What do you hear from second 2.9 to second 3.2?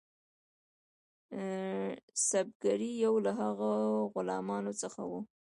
یو